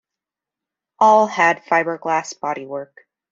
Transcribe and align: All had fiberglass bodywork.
All 0.97 1.27
had 1.27 1.63
fiberglass 1.65 2.33
bodywork. 2.39 3.05